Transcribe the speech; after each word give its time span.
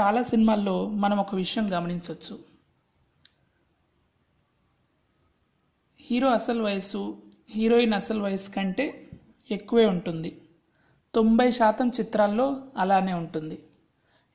చాలా 0.00 0.22
సినిమాల్లో 0.22 0.88
మనం 0.88 1.18
ఒక 1.18 1.34
విషయం 1.34 1.78
గమనించవచ్చు. 1.78 2.38
హీరో 6.00 6.28
అసలు 6.28 6.62
వయసు 6.62 7.16
హీరోయిన్ 7.50 7.94
అసలు 7.94 8.22
వయసు 8.22 8.50
కంటే 8.50 9.10
ఎక్కువే 9.50 9.86
ఉంటుంది. 9.86 10.40
తొంభై 11.14 11.50
శాతం 11.50 11.88
చిత్రాల్లో 11.88 12.62
అలానే 12.76 13.12
ఉంటుంది. 13.12 13.58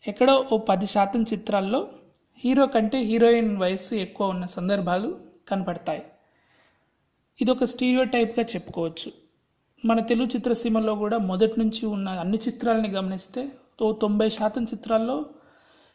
ఎక్కడో 0.08 0.48
ఓ 0.54 0.58
పది 0.58 0.86
శాతం 0.86 1.24
చిత్రాల్లో 1.24 1.90
హీరో 2.38 2.68
కంటే 2.68 3.00
హీరోయిన్ 3.00 3.58
వయసు 3.58 3.96
ఎక్కువ 3.96 4.28
ఉన్న 4.28 4.46
సందర్భాలు 4.46 5.20
కనపడతాయి. 5.48 6.04
ఇది 7.42 7.52
ఒక 7.52 7.64
స్టీరియో 7.64 8.04
టైప్గా 8.04 8.46
చెప్పుకోవచ్చు. 8.46 9.12
మన 9.86 10.00
తెలుగు 10.00 10.28
చిత్రసీమలో 10.28 10.96
కూడా 10.96 11.18
మొదటి 11.18 11.60
నుంచి 11.60 11.86
ఉన్న 11.86 12.10
అన్ని 12.10 12.38
చిత్రాలని 12.38 12.90
గమనిస్తే 12.90 13.52
ఓ 13.82 13.92
తొంభై 13.92 14.30
శాతం 14.30 14.64
చిత్రాల్లో 14.64 15.26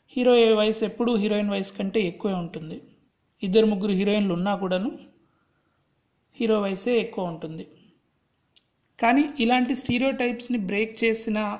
హీరో 0.09 0.57
వయసు 0.57 0.85
ఎప్పుడూ 0.85 1.17
హీరోయిన్ 1.17 1.51
వయసు 1.51 1.73
కంటే 1.73 2.01
ఎక్కువే 2.01 2.35
ఉంటుంది. 2.35 2.83
ఇద్దరు 3.43 3.67
ముగ్గురు 3.67 3.93
హీరోయిన్లు 3.93 4.35
ఉన్నా 4.35 4.57
కూడాను 4.57 4.99
హీరో 6.35 6.61
వయసే 6.61 6.99
ఎక్కువ 6.99 7.25
ఉంటుంది. 7.25 7.69
కానీ 9.01 9.35
ఇలాంటి 9.41 9.77
స్టీరియో 9.77 10.11
టైప్స్ని 10.11 10.59
బ్రేక్ 10.59 11.05
చేసిన 11.05 11.59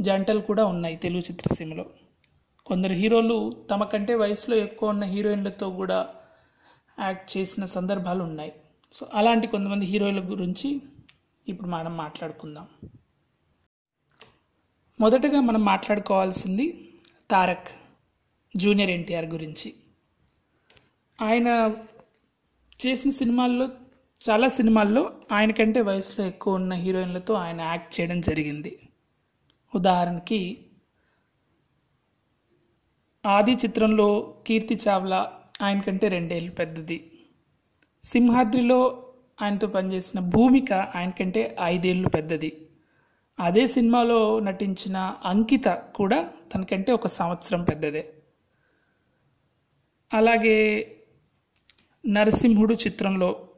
జంటలు 0.00 0.40
కూడా 0.40 0.66
ఉన్నాయి 0.66 0.96
తెలుగు 0.96 1.20
చిత్రసీమలో. 1.20 1.86
కొందరు 2.66 2.92
హీరోలు 2.92 3.66
తమ 3.70 3.84
కంటే 3.84 4.14
వయసులో 4.14 4.56
ఎక్కువ 4.56 4.88
ఉన్న 4.88 5.04
హీరోయిన్లతో 5.04 5.70
కూడా 5.70 6.14
యాక్ట్ 6.98 7.36
చేసిన 7.36 7.64
సందర్భాలు 7.64 8.24
ఉన్నాయి. 8.24 8.52
సో 8.92 9.06
అలాంటి 9.14 9.46
కొంతమంది 9.46 9.86
హీరోయిన్ల 9.86 10.30
గురించి 10.30 10.82
ఇప్పుడు 11.48 11.68
మనం 11.68 11.96
మాట్లాడుకుందాం. 11.96 12.68
మొదటగా 15.00 15.40
మనం 15.40 15.64
మాట్లాడుకోవాల్సింది 15.64 16.81
తారక్ 17.32 17.68
జూనియర్ 18.56 18.90
ఎన్టీఆర్ 18.90 19.24
గురించి. 19.24 19.74
ఆయన 21.22 21.76
చేసిన 22.86 23.10
సినిమాల్లో 23.10 23.68
చాలా 24.30 24.48
సినిమాల్లో 24.48 25.12
ఆయన 25.32 25.50
కంటే 25.50 25.80
వయసులో 25.80 26.26
ఎక్కువ 26.26 26.54
ఉన్న 26.54 26.72
హీరోయిన్లతో 26.72 27.34
ఆయన 27.34 27.60
యాక్ట్ 27.60 28.00
చేయడం 28.00 28.20
జరిగింది. 28.20 28.88
ఉదాహరణకి 29.74 30.66
ఆది 33.26 33.52
చిత్రంలో 33.52 34.36
కీర్తి 34.46 34.78
చావ్లా 34.88 35.40
ఆయన 35.62 35.80
కంటే 35.80 36.08
రెండేళ్ళు 36.08 36.50
పెద్దది. 36.50 36.98
సింహాద్రిలో 38.04 39.12
ఆయనతో 39.42 39.66
పనిచేసిన 39.66 40.20
భూమిక 40.20 40.72
ఆయన 40.72 41.10
కంటే 41.10 41.56
ఐదేళ్ళు 41.60 42.08
పెద్దది. 42.08 42.68
అదే 43.40 43.66
సినిమాలో 43.66 44.40
నటించిన 44.40 45.16
అంకిత 45.24 45.68
కూడా 45.68 46.30
తనకంటే 46.54 46.92
ఒక 46.92 47.06
సంవత్సరం 47.06 47.64
పెద్దదే. 47.64 48.12
అలాగే 50.14 50.96
నరసింహుడు 52.08 52.74
చిత్రంలో 52.74 53.48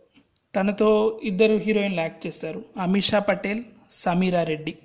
తనతో 0.57 1.21
ఇద్దరు 1.23 1.55
హీరోయిన్లు 1.55 2.01
యాక్ట్ 2.01 2.27
చేశారు. 2.27 2.65
అమిషా 2.81 3.19
పటేల్ 3.19 3.65
సమీరా 3.91 4.43
రెడ్డి. 4.43 4.79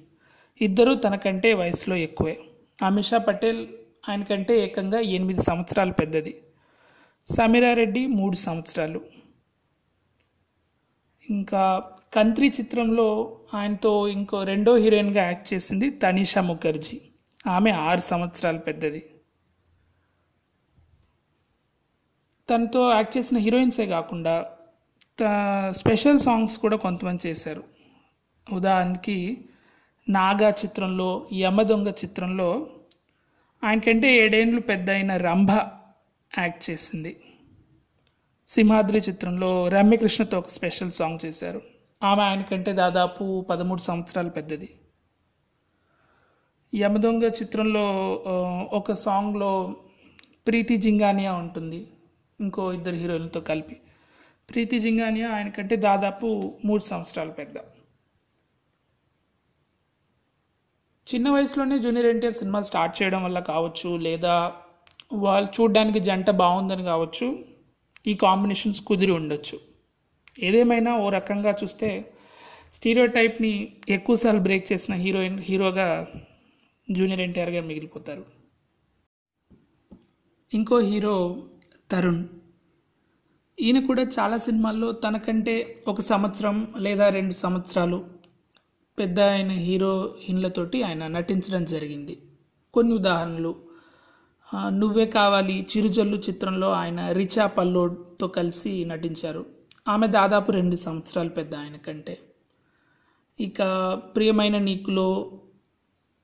ఇద్దరు 0.62 0.94
తనకంటే 0.94 1.54
వయసులో 1.54 1.96
ఎక్కువే. 1.96 2.40
అమిషా 2.82 3.18
పటేల్ 3.18 3.68
ఆయనకంటే 4.10 4.60
ఏకంగా 4.60 5.00
ఎనిమిది 5.00 5.42
సంవత్సరాలు 5.42 5.92
పెద్దది. 5.92 6.42
సమీరా 7.26 7.74
రెడ్డి 7.74 8.08
మూడు 8.08 8.36
సంవత్సరాలు. 8.36 9.02
ఇంకా 11.30 11.92
కంత్రి 12.14 12.48
చిత్రంలో 12.48 13.40
ఆయనతో 13.54 14.08
ఇంకో 14.08 14.44
రెండో 14.44 14.76
హీరోయిన్గా 14.76 15.24
యాక్ట్ 15.24 15.54
చేసింది 15.54 15.90
తనీషా 15.90 16.42
ముఖర్జీ. 16.42 17.02
ఆమె 17.48 17.72
ఆరు 17.72 18.00
సంవత్సరాలు 18.00 18.58
పెద్దది. 18.58 19.02
తనతో 22.50 22.92
యాక్ట్ 22.94 23.18
చేసిన 23.18 23.38
హీరోయిన్సే 23.38 23.86
కాకుండా 23.86 24.52
స్పెషల్ 25.70 26.20
సాంగ్స్ 26.20 26.58
కూడా 26.58 26.78
కొంతమంది 26.78 27.28
చేశారు. 27.28 27.64
ఉదాహరణకి 28.54 29.46
నాగా 30.10 30.50
చిత్రంలో 30.50 31.30
యమదొంగ 31.34 31.88
చిత్రంలో 31.88 32.70
ఆయనకంటే 33.64 34.16
ఏడేండ్లు 34.16 34.62
పెద్ద 34.62 34.90
అయిన 34.90 35.18
రంభ 35.18 35.52
యాక్ట్ 36.38 36.70
చేసింది. 36.70 37.22
సింహాద్రి 38.48 39.00
చిత్రంలో 39.00 39.68
రమ్యకృష్ణతో 39.68 40.38
ఒక 40.38 40.50
స్పెషల్ 40.50 40.92
సాంగ్ 40.92 41.20
చేశారు. 41.26 41.62
ఆమె 42.04 42.24
ఆయనకంటే 42.24 42.74
దాదాపు 42.74 43.46
పదమూడు 43.50 43.82
సంవత్సరాలు 43.82 44.30
పెద్దది. 44.30 44.80
యమదొంగ 46.76 47.24
చిత్రంలో 47.24 47.84
ఒక 48.74 48.94
సాంగ్లో 48.94 49.76
ప్రీతి 50.48 50.78
జింగానియా 50.78 51.34
ఉంటుంది. 51.34 51.88
ఇంకో 52.42 52.74
ఇద్దరు 52.74 52.96
హీరోయిన్లతో 52.96 53.42
కలిపి. 53.42 53.82
ప్రీతి 54.50 54.80
జింగానియా 54.80 55.30
ఆయనకంటే 55.32 55.76
దాదాపు 55.76 56.54
మూడు 56.66 56.82
సంవత్సరాలు 56.82 57.32
పెద్ద. 57.32 57.58
చిన్న 61.16 61.30
వయసులోనే 61.30 61.80
జూనియర్ 61.80 62.08
ఎన్టీఆర్ 62.08 62.36
సినిమాలు 62.36 62.64
స్టార్ట్ 62.64 63.02
చేయడం 63.02 63.24
వల్ల 63.24 63.40
కావచ్చు 63.40 63.98
లేదా 63.98 64.54
వాళ్ళు 65.14 65.62
చూడడానికి 65.62 66.00
జంట 66.00 66.30
బాగుందని 66.30 66.84
కావచ్చు 66.84 67.46
ఈ 68.08 68.14
కాంబినేషన్స్ 68.14 68.82
కుదిరి 68.82 69.12
ఉండొచ్చు. 69.12 69.69
ఏదేమైనా 70.44 70.98
ఓ 70.98 71.10
రకంగా 71.10 71.56
చూస్తే 71.64 72.14
స్టీరియో 72.72 73.06
టైప్ని 73.06 73.78
ఎక్కువసార్లు 73.90 74.42
బ్రేక్ 74.42 74.74
చేసిన 74.74 74.96
హీరోయిన్ 74.96 75.40
హీరోగా 75.40 76.08
జూనియర్ 76.92 77.22
ఎన్టీఆర్ 77.22 77.50
గారు 77.50 77.66
మిగిలిపోతారు. 77.66 78.26
ఇంకో 80.54 80.80
హీరో 80.80 81.44
తరుణ్. 81.92 82.26
ఈయన 83.62 83.86
కూడా 83.86 84.04
చాలా 84.04 84.38
సినిమాల్లో 84.38 84.92
తనకంటే 84.92 85.84
ఒక 85.88 86.02
సంవత్సరం 86.02 86.74
లేదా 86.78 87.10
రెండు 87.10 87.34
సంవత్సరాలు 87.34 88.06
పెద్ద 89.00 89.20
ఆయన 89.20 89.52
హీరోయిన్లతోటి 89.52 90.84
ఆయన 90.84 91.08
నటించడం 91.08 91.66
జరిగింది. 91.66 92.22
కొన్ని 92.74 92.94
ఉదాహరణలు. 92.94 93.56
నువ్వే 94.68 95.06
కావాలి 95.06 95.68
చిరుజల్లు 95.78 96.18
చిత్రంలో 96.18 96.72
ఆయన 96.72 97.12
రిచా 97.12 97.48
పల్లోడ్తో 97.48 98.28
కలిసి 98.28 98.86
నటించారు. 98.86 99.59
ఆమె 99.90 100.08
దాదాపు 100.08 100.50
రెండు 100.52 100.76
సంవత్సరాలు 100.76 101.30
పెద్ద 101.30 101.54
ఆయన 101.56 101.78
కంటే. 101.78 102.16
ఇక 103.40 103.62
ప్రియమైన 104.16 104.58
నీకులో 104.60 105.08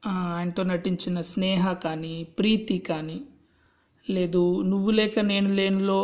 ఆయనతో 0.04 0.64
నటించిన 0.64 1.18
స్నేహ 1.22 1.74
కానీ 1.84 2.16
ప్రీతి 2.40 2.78
కానీ 2.90 3.18
లేదు 4.08 4.44
నువ్వు 4.62 4.92
లేక 4.92 5.20
నేను 5.24 5.50
లేనులో 5.54 6.00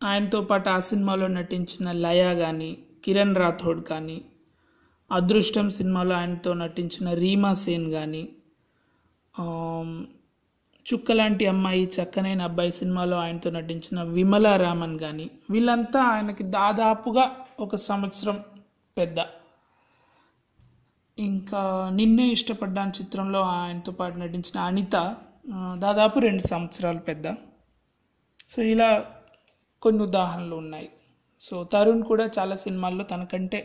ఆయనతో 0.00 0.40
పాటు 0.40 0.68
ఆ 0.68 0.78
సినిమాలో 0.80 1.26
నటించిన 1.28 1.92
లయ 1.98 2.22
కానీ 2.34 2.70
కిరణ్ 3.04 3.34
రాథోడ్ 3.34 3.80
కానీ 3.88 4.18
అదృష్టం 5.10 5.66
సినిమాలో 5.70 6.14
ఆయనతో 6.14 6.52
నటించిన 6.54 7.08
రీమా 7.14 7.52
సేన్ 7.54 7.86
కానీ 7.90 8.22
చుక్కలాంటి 10.86 11.44
అమ్మాయి 11.46 11.84
చక్కనైన 11.96 12.42
అబ్బాయి 12.42 12.70
సినిమాలో 12.70 13.16
ఆయనతో 13.16 13.50
నటించిన 13.50 13.98
విమలా 14.16 14.56
రామన్ 14.56 14.96
కానీ 14.98 15.26
వీళ్ళంతా 15.50 16.00
ఆయనకి 16.04 16.42
దాదాపుగా 16.58 17.24
ఒక 17.60 17.76
సంవత్సరం 17.76 18.36
పెద్ద. 18.98 19.18
ఇంకా 21.18 21.60
నిన్నే 21.94 22.26
ఇష్టపడ్డాను 22.26 22.92
చిత్రంలో 23.00 23.40
ఆయనతో 23.56 23.92
పాటు 23.92 24.16
నటించిన 24.18 24.58
అనిత 24.60 24.96
దాదాపు 25.76 26.18
రెండు 26.18 26.42
సంవత్సరాలు 26.42 26.98
పెద్ద. 26.98 27.26
సో 28.48 28.62
ఇలా 28.62 28.90
కొన్ని 29.82 30.02
ఉదాహరణలు 30.02 30.56
ఉన్నాయి. 30.56 30.88
సో 31.42 31.54
తరుణ్ 31.72 32.02
కూడా 32.02 32.26
చాలా 32.38 32.54
సినిమాల్లో 32.56 33.04
తనకంటే 33.04 33.60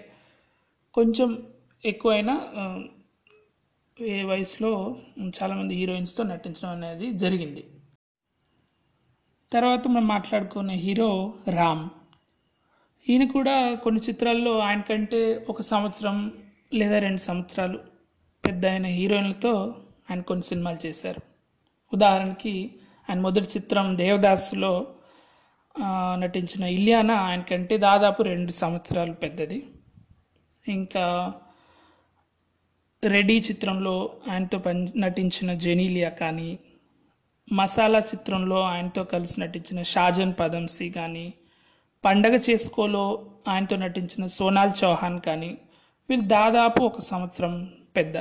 కొంచెం 0.93 1.29
ఎక్కువైనా 1.85 2.35
వయసులో 4.01 4.97
చాలామంది 5.29 5.75
హీరోయిన్స్తో 5.75 6.23
నటించడం 6.23 6.69
అనేది 6.69 7.11
జరిగింది. 7.13 7.65
తర్వాత 9.53 9.87
మనం 9.87 10.07
మాట్లాడుకునే 10.07 10.75
హీరో 10.75 11.33
రామ్. 11.55 11.89
ఈయన 13.09 13.27
కూడా 13.31 13.75
కొన్ని 13.75 14.01
చిత్రాల్లో 14.01 14.59
ఆయన 14.59 14.81
కంటే 14.81 15.45
ఒక 15.49 15.61
సంవత్సరం 15.61 16.31
లేదా 16.73 16.99
రెండు 16.99 17.19
సంవత్సరాలు 17.19 17.79
పెద్ద 18.45 18.65
అయిన 18.65 18.85
హీరోయిన్లతో 18.85 19.53
ఆయన 20.11 20.21
కొన్ని 20.21 20.45
సినిమాలు 20.45 20.87
చేశారు. 20.87 21.21
ఉదాహరణకి 21.93 22.75
ఆయన 23.09 23.19
మొదటి 23.19 23.49
చిత్రం 23.49 23.97
దేవదాస్లో 23.97 24.95
నటించిన 26.15 26.63
ఇలియానా 26.63 27.13
ఆయన 27.13 27.41
కంటే 27.41 27.77
దాదాపు 27.77 28.23
రెండు 28.23 28.51
సంవత్సరాలు 28.51 29.13
పెద్దది. 29.13 29.67
ఇంకా 30.67 31.33
రెడీ 33.03 33.39
చిత్రంలో 33.39 34.17
ఆయనతో 34.31 34.59
పని 34.59 34.99
నటించిన 34.99 35.53
జెనీలియా 35.53 36.09
కానీ 36.09 36.59
మసాలా 37.51 37.99
చిత్రంలో 37.99 38.61
ఆయనతో 38.61 39.03
కలిసి 39.03 39.41
నటించిన 39.41 39.81
షాజన్ 39.81 40.33
పదంసి 40.39 40.89
కానీ 40.89 41.33
పండగ 42.05 42.35
చేసుకోలో 42.49 43.27
ఆయనతో 43.47 43.75
నటించిన 43.75 44.25
సోనాల్ 44.25 44.83
చౌహాన్ 44.83 45.19
కానీ 45.19 45.57
వీళ్ళు 46.09 46.27
దాదాపు 46.27 46.81
ఒక 46.83 46.99
సంవత్సరం 46.99 47.71
పెద్ద. 47.97 48.17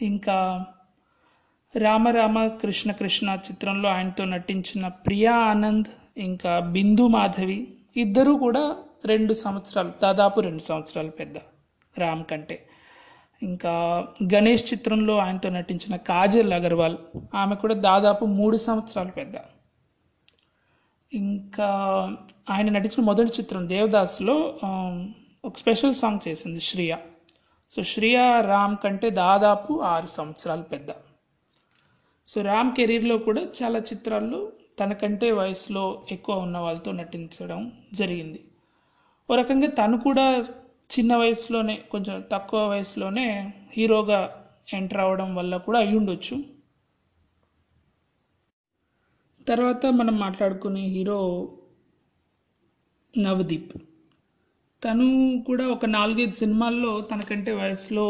ఇంకా 0.00 0.66
రామరామ 1.74 2.46
కృష్ణ 2.48 2.92
కృష్ణ 2.92 3.38
చిత్రంలో 3.50 3.88
ఆయనతో 3.88 4.24
నటించిన 4.24 4.88
ప్రియా 4.88 5.34
ఆనంద్ 5.36 5.88
ఇంకా 6.16 6.60
బిందు 6.60 7.08
మాధవి 7.08 7.68
ఇద్దరూ 7.96 8.38
కూడా 8.38 8.76
రెండు 9.04 9.32
సంవత్సరాలు 9.34 9.92
దాదాపు 10.02 10.40
రెండు 10.40 10.62
సంవత్సరాలు 10.62 11.10
పెద్ద. 11.10 11.36
రామ్ 11.98 12.24
కంటే. 12.24 12.68
ఇంకా 13.42 13.72
గణేష్ 14.34 14.72
చిత్రంలో 14.72 15.18
ఆయనతో 15.18 15.48
నటించిన 15.48 15.96
కాజల్ 15.96 16.52
అగర్వాల్ 16.52 16.96
ఆమె 17.34 17.54
కూడా 17.54 17.74
దాదాపు 17.74 18.24
మూడు 18.24 18.56
సంవత్సరాలు 18.56 19.10
పెద్ద. 19.10 19.34
ఇంకా 21.12 21.68
ఆయన 22.50 22.70
నటించిన 22.70 23.04
మొదటి 23.04 23.32
చిత్రం 23.40 23.68
దేవదాస్లో 23.68 24.58
ఒక 25.44 25.56
స్పెషల్ 25.56 25.94
సాంగ్ 25.94 26.28
చేసింది 26.28 26.60
శ్రియ. 26.60 26.96
సో 27.70 27.82
శ్రియ 27.82 28.42
రామ్ 28.46 28.76
కంటే 28.84 29.10
దాదాపు 29.10 29.80
ఆరు 29.80 30.06
సంవత్సరాలు 30.06 30.62
పెద్ద. 30.62 30.86
సో 32.26 32.42
రామ్ 32.42 32.76
కెరీర్లో 32.76 33.18
కూడా 33.18 33.42
చాలా 33.62 33.78
చిత్రాల్లో 33.78 34.52
తనకంటే 34.80 35.32
వయసులో 35.32 36.02
ఎక్కువ 36.10 36.36
ఉన్న 36.36 36.58
వాళ్ళతో 36.58 36.92
నటించడం 36.92 37.72
జరిగింది. 37.94 38.44
ఓ 39.30 39.34
రకంగా 39.34 39.68
తను 39.70 39.98
కూడా 39.98 40.44
చిన్న 40.90 41.16
వయసులోనే 41.16 41.76
కొంచెం 41.90 42.24
తక్కువ 42.32 42.60
వయసులోనే 42.68 43.26
హీరోగా 43.76 44.20
ఎంటర్ 44.74 45.00
అవ్వడం 45.00 45.34
వల్ల 45.34 45.56
కూడా 45.56 45.78
అయి 45.78 45.96
ఉండొచ్చు 45.96 46.36
తర్వాత 49.46 49.86
మనం 49.86 50.14
మాట్లాడుకునే 50.18 50.84
హీరో 50.86 51.18
నవదీప్. 53.14 53.74
తను 54.82 55.06
కూడా 55.46 55.64
ఒక 55.66 55.86
నాలుగైదు 55.86 56.34
సినిమాల్లో 56.34 57.00
తనకంటే 57.00 57.52
వయసులో 57.52 58.06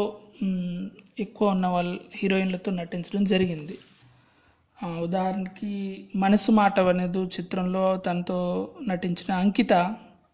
ఎక్కువ 1.19 1.49
ఉన్న 1.49 1.67
వాళ్ళ 1.67 1.91
హీరోయిన్లతో 2.15 2.71
నటించడం 2.71 3.23
జరిగింది. 3.23 3.77
ఉదాహరణకి 5.01 5.73
మనసు 6.15 6.51
మాట 6.51 6.79
అనేది 6.79 7.21
చిత్రంలో 7.37 7.85
తనతో 7.97 8.39
నటించిన 8.87 9.31
అంకిత 9.35 9.73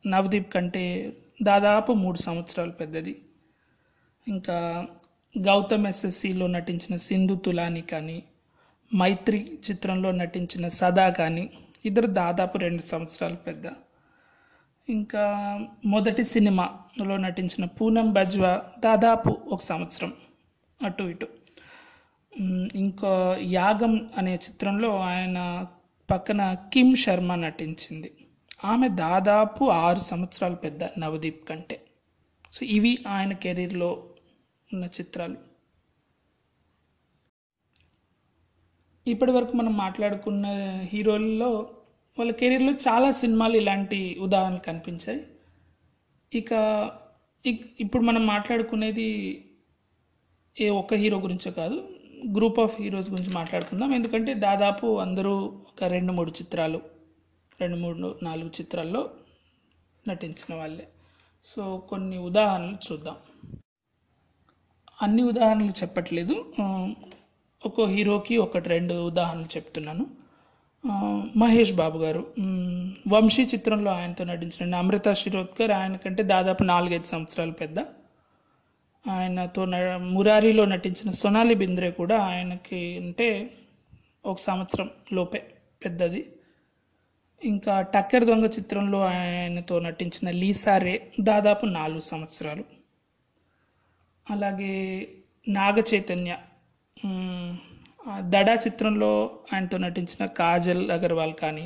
నవదీప్ 0.06 0.50
కంటే 0.54 0.86
దాదాపు 1.44 1.94
మూడు 1.94 2.18
సంవత్సరాలు 2.18 2.72
పెద్దది. 2.72 3.22
ఇంకా 4.28 4.88
గౌతమ్ 5.38 5.88
ఎస్ఎస్సిలో 5.88 6.48
నటించిన 6.48 6.96
సింధు 6.96 7.36
తులాని 7.36 7.82
కానీ 7.82 8.24
మైత్రి 8.96 9.60
చిత్రంలో 9.72 10.12
నటించిన 10.12 10.68
సదా 10.68 11.10
కానీ 11.10 11.50
ఇద్దరు 11.86 12.08
దాదాపు 12.08 12.58
రెండు 12.58 12.82
సంవత్సరాలు 12.82 13.36
పెద్ద. 13.36 13.64
ఇంకా 14.90 15.24
మొదటి 15.86 16.24
సినిమాలో 16.24 17.18
నటించిన 17.18 17.66
పూనం 17.66 18.14
బజ్వా 18.14 18.62
దాదాపు 18.80 19.30
ఒక 19.30 19.62
సంవత్సరం. 19.62 20.14
అటు 20.84 21.04
ఇటు. 21.04 21.28
ఇంకా 22.76 23.38
యాగం 23.42 24.10
అనే 24.18 24.36
చిత్రంలో 24.36 24.98
ఆయన 25.00 25.68
పక్కన 26.12 26.54
కిమ్ 26.74 26.96
శర్మ 26.96 27.36
నటించింది. 27.36 28.12
ఆమె 28.66 28.88
దాదాపు 28.88 29.66
ఆరు 29.66 30.00
సంవత్సరాలు 30.00 30.56
పెద్ద 30.56 30.84
నవదీప్ 30.84 31.50
కంటే. 31.50 31.84
సో 32.54 32.66
ఇవి 32.66 32.98
ఆయన 33.08 33.34
కెరీర్లో 33.34 34.10
ఉన్న 34.74 34.86
చిత్రాలు. 34.86 35.38
ఇప్పటి 39.08 39.32
వరకు 39.32 39.54
మనం 39.54 39.78
మాట్లాడుకున్న 39.78 40.46
హీరోల్లో 40.94 41.50
వాళ్ళ 42.20 42.32
కెరీర్లో 42.32 42.72
చాలా 42.72 43.12
సినిమాలు 43.12 43.58
ఇలాంటి 43.58 44.18
ఉదాహరణలు 44.20 44.60
కనిపించాయి. 44.60 45.28
ఇక 46.34 46.52
ఇప్పుడు 47.80 48.04
మనం 48.04 48.26
మాట్లాడుకునేది 48.26 49.10
ఏ 50.62 50.70
ఒక్క 50.70 50.94
హీరో 50.94 51.20
గురించో 51.20 51.52
కాదు. 51.52 51.90
గ్రూప్ 52.38 52.60
ఆఫ్ 52.60 52.82
హీరోస్ 52.82 53.10
గురించి 53.12 53.34
మాట్లాడుకుందాం. 53.34 53.96
ఎందుకంటే 53.96 54.34
దాదాపు 54.34 55.00
అందరూ 55.00 55.38
ఒక 55.46 55.84
రెండు 55.84 56.12
మూడు 56.12 56.32
చిత్రాలు 56.32 56.93
రెండు 57.64 57.78
మూడు 57.78 58.20
నాలుగు 58.24 58.48
చిత్రాల్లో 58.48 59.10
నటించిన 60.10 60.56
వాళ్ళే. 60.56 60.88
సో 61.46 61.78
కొన్ని 61.78 62.18
ఉదాహరణలు 62.18 62.78
చూద్దాం. 62.92 63.16
అన్ని 65.02 65.24
ఉదాహరణలు 65.24 65.70
చెప్పట్లేదు. 65.70 66.54
ఒక్కో 67.66 67.86
హీరోకి 67.86 68.38
ఒకటి 68.38 68.70
రెండు 68.70 68.94
ఉదాహరణలు 68.94 69.46
చెప్తున్నాను. 69.46 70.06
మహేష్ 71.38 71.74
బాబు 71.74 71.98
గారు 71.98 72.34
వంశీ 73.08 73.44
చిత్రంలో 73.44 73.92
ఆయనతో 73.92 74.24
నటించిన 74.24 74.76
అమృత 74.76 75.12
శిరోద్కర్ 75.12 75.72
ఆయన 75.72 75.96
కంటే 75.96 76.24
దాదాపు 76.24 76.64
నాలుగైదు 76.64 77.04
సంవత్సరాలు 77.04 77.52
పెద్ద. 77.52 77.80
ఆయనతో 79.10 79.66
న- 79.66 79.98
మురారిలో 79.98 80.66
నటించిన 80.66 81.10
సొనాలి 81.10 81.56
బింద్రే 81.56 81.92
కూడా 81.92 82.24
ఆయనకి 82.24 82.98
అంటే 82.98 83.58
ఒక 84.26 84.40
సంవత్సరం 84.40 84.90
లోపే 85.14 85.54
పెద్దది. 85.86 86.32
ఇంకా 87.44 87.74
టక్కర్ 87.94 88.26
దొంగ 88.26 88.46
చిత్రంలో 88.56 89.00
ఆయనతో 89.10 89.76
నటించిన 89.80 90.28
లీసా 90.42 90.74
రే 90.78 90.94
దాదాపు 91.30 91.66
నాలుగు 91.78 92.04
సంవత్సరాలు. 92.12 92.64
అలాగే 94.28 94.74
నాగ 95.48 95.78
చైతన్య 95.90 96.34
దడా 98.34 98.54
చిత్రంలో 98.66 99.10
ఆయనతో 99.54 99.78
నటించిన 99.78 100.24
కాజల్ 100.40 100.84
అగర్వాల్ 100.92 101.34
కానీ 101.42 101.66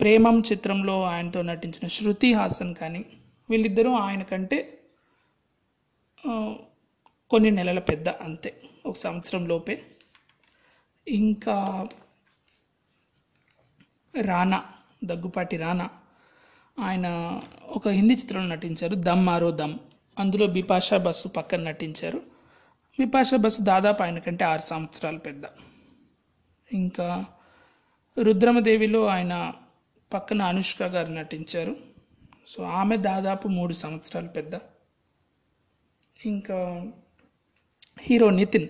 ప్రేమం 0.00 0.36
చిత్రంలో 0.50 0.96
ఆయనతో 1.12 1.40
నటించిన 1.42 1.86
శృతి 1.96 2.30
హాసన్ 2.38 2.74
కానీ 2.74 3.02
వీళ్ళిద్దరూ 3.48 3.92
ఆయన 4.06 4.22
కంటే 4.32 4.58
కొన్ని 7.30 7.50
నెలల 7.58 7.78
పెద్ద 7.90 8.08
అంతే 8.26 8.50
ఒక 8.86 8.96
సంవత్సరం 8.96 9.42
లోపే. 9.48 9.74
ఇంకా 11.06 11.56
రానా 14.14 14.60
దగ్గుపాటి 15.04 15.56
రానా. 15.56 15.88
ఆయన 16.80 17.40
ఒక 17.66 17.88
హిందీ 17.88 18.14
చిత్రంలో 18.14 18.54
నటించారు 18.54 18.94
దమ్ 18.94 19.28
ఆరో 19.28 19.50
దమ్. 19.50 19.78
అందులో 20.18 20.46
బిపాషా 20.46 20.96
బస్సు 20.96 21.28
పక్కన 21.28 21.62
నటించారు. 21.62 22.18
బిపాషా 22.98 23.36
బస్సు 23.36 23.62
దాదాపు 23.62 24.02
ఆయన 24.02 24.18
కంటే 24.18 24.44
ఆరు 24.44 24.60
సంవత్సరాలు 24.60 25.18
పెద్ద. 25.18 25.44
ఇంకా 26.72 27.24
రుద్రమదేవిలో 28.22 29.06
ఆయన 29.06 29.52
పక్కన 30.14 30.42
అనుష్క 30.42 30.82
గారు 30.82 31.12
నటించారు. 31.12 31.76
సో 32.48 32.62
ఆమె 32.62 32.96
దాదాపు 32.96 33.48
మూడు 33.48 33.72
సంవత్సరాలు 33.72 34.28
పెద్ద. 34.28 34.54
ఇంకా 36.26 36.86
హీరో 38.00 38.30
నితిన్. 38.30 38.68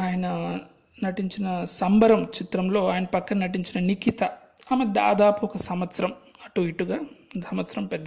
ఆయన 0.00 0.58
నటించిన 1.04 1.64
సంబరం 1.64 2.22
చిత్రంలో 2.22 2.88
ఆయన 2.88 3.04
పక్కన 3.04 3.38
నటించిన 3.38 3.84
నిఖిత. 3.84 4.38
ఆమె 4.72 4.84
దాదాపు 4.84 5.44
ఒక 5.44 5.56
సంవత్సరం 5.56 6.12
అటు 6.44 6.60
ఇటుగా 6.60 6.98
సంవత్సరం 7.50 7.86
పెద్ద. 7.86 8.06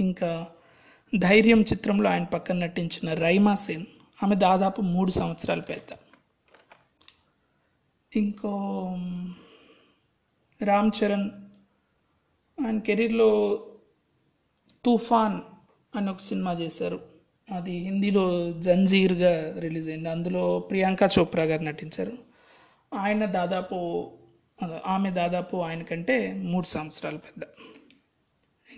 ఇంకా 0.00 0.46
ధైర్యం 1.18 1.60
చిత్రంలో 1.60 2.10
ఆయన 2.10 2.24
పక్కన 2.24 2.58
నటించిన 2.58 3.14
రైమా 3.14 3.54
సేన్ 3.54 3.86
ఆమె 4.22 4.34
దాదాపు 4.34 4.80
మూడు 4.82 5.10
సంవత్సరాలు 5.10 5.62
పెద్ద. 5.62 5.96
ఇంకో 8.16 8.50
రామ్ 10.62 10.90
చరణ్ 11.02 11.30
ఆయన 12.66 12.78
కెరీర్లో 12.78 13.56
తుఫాన్ 14.84 15.40
అని 15.96 16.10
ఒక 16.10 16.20
సినిమా 16.20 16.52
చేశారు. 16.52 17.00
అది 17.52 17.78
హిందీలో 17.78 18.52
జంజీర్గా 18.52 19.60
రిలీజ్ 19.60 19.88
అయింది. 19.88 20.08
అందులో 20.08 20.58
ప్రియాంక 20.58 20.98
చోప్రా 21.18 21.42
గారు 21.42 21.62
నటించారు. 21.62 22.18
ఆయన 22.94 23.24
దాదాపు 23.24 24.10
ఆమె 24.86 25.10
దాదాపు 25.10 25.56
ఆయన 25.56 25.82
కంటే 25.82 26.32
మూడు 26.32 26.66
సంవత్సరాలు 26.66 27.18
పెద్ద. 27.18 27.42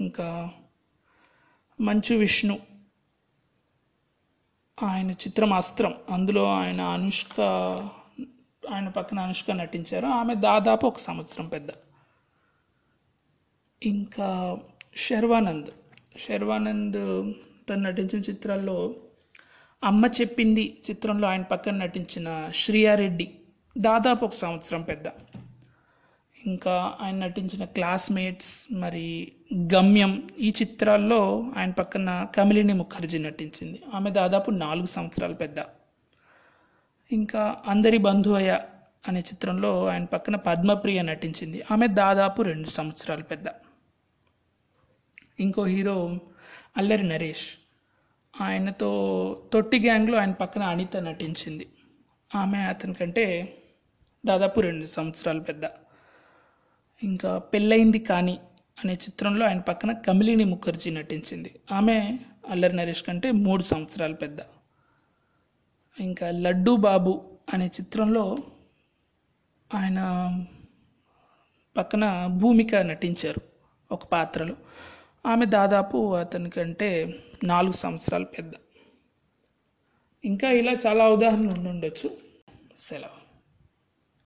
ఇంకా 0.01 0.51
మంచు 1.81 2.17
విష్ణు 2.17 2.59
ఆయన 4.83 5.11
చిత్రం 5.11 5.53
అస్త్రం 5.53 5.95
అందులో 6.11 6.53
ఆయన 6.53 6.81
అనుష్క 6.81 7.41
ఆయన 8.71 8.89
పక్కన 8.89 9.19
అనుష్క 9.19 9.51
నటించారు. 9.51 10.07
ఆమె 10.07 10.35
దాదాపు 10.35 10.87
ఒక 10.87 10.99
సంవత్సరం 10.99 11.49
పెద్ద. 11.49 11.71
ఇంకా 13.83 14.59
శర్వానంద్ 14.97 15.71
శర్వానంద్ 16.19 17.33
తను 17.69 17.83
నటించిన 17.83 18.23
చిత్రాల్లో 18.31 18.95
అమ్మ 19.85 20.07
చెప్పింది 20.07 20.83
చిత్రంలో 20.91 21.29
ఆయన 21.29 21.43
పక్కన 21.43 21.77
నటించిన 21.77 22.51
శ్రీయారెడ్డి 22.55 23.39
దాదాపు 23.79 24.25
ఒక 24.25 24.33
సంవత్సరం 24.33 24.83
పెద్ద. 24.83 25.09
ఇంకా 26.47 26.99
ఆయన 27.01 27.17
నటించిన 27.17 27.65
క్లాస్మేట్స్ 27.65 28.73
మరి 28.73 29.33
గమ్యం 29.55 30.29
ఈ 30.39 30.51
చిత్రాల్లో 30.51 31.53
ఆయన 31.57 31.71
పక్కన 31.71 32.27
కమిలిని 32.35 32.73
ముఖర్జీ 32.73 33.19
నటించింది. 33.19 33.83
ఆమె 33.95 34.11
దాదాపు 34.11 34.51
నాలుగు 34.51 34.87
సంవత్సరాలు 34.87 35.35
పెద్ద. 35.35 35.57
ఇంకా 37.13 37.63
అందరి 37.67 37.99
బంధువయ్య 37.99 38.61
అనే 39.09 39.21
చిత్రంలో 39.21 39.87
ఆయన 39.87 40.05
పక్కన 40.05 40.37
పద్మప్రియ 40.37 41.03
నటించింది. 41.03 41.63
ఆమె 41.71 41.87
దాదాపు 41.87 42.43
రెండు 42.43 42.69
సంవత్సరాలు 42.69 43.23
పెద్ద. 43.23 43.47
ఇంకో 45.41 45.65
హీరో 45.65 46.19
అల్లరి 46.77 47.03
నరేష్. 47.03 47.49
ఆయనతో 48.41 49.43
తొట్టి 49.53 49.81
గ్యాంగ్లో 49.81 50.19
ఆయన 50.19 50.33
పక్కన 50.33 50.63
అనిత 50.63 50.97
నటించింది. 50.97 51.69
ఆమె 52.35 52.59
అతనికంటే 52.59 53.57
దాదాపు 54.27 54.61
రెండు 54.61 54.87
సంవత్సరాలు 54.87 55.41
పెద్ద. 55.41 55.63
ఇంకా 57.03 57.39
పెళ్ళయింది 57.39 57.99
కానీ 57.99 58.41
అనే 58.85 58.93
చిత్రంలో 58.93 59.47
ఆయన 59.47 59.59
పక్కన 59.59 59.93
కమిలిని 59.93 60.45
ముఖర్జీ 60.45 60.91
నటించింది. 60.91 61.61
ఆమె 61.73 62.19
అల్లరి 62.49 62.77
నరేష్ 62.77 63.03
కంటే 63.03 63.31
మూడు 63.31 63.63
సంవత్సరాలు 63.63 64.15
పెద్ద. 64.15 64.39
ఇంకా 66.01 66.31
లడ్డూ 66.31 66.77
బాబు 66.77 67.25
అనే 67.53 67.67
చిత్రంలో 67.67 68.37
ఆయన 69.75 69.99
పక్కన 71.77 72.27
భూమిక 72.27 72.75
నటించారు 72.75 73.41
ఒక 73.93 74.05
పాత్రలో. 74.05 74.57
ఆమె 75.27 75.47
దాదాపు 75.47 76.17
అతనికంటే 76.17 77.19
నాలుగు 77.45 77.73
సంవత్సరాలు 77.73 78.25
పెద్ద. 78.25 78.53
ఇంకా 80.25 80.51
ఇలా 80.51 80.73
చాలా 80.73 81.09
ఉదాహరణలు 81.09 81.69
ఉండొచ్చు 81.69 82.17
సెలవు. 82.77 83.22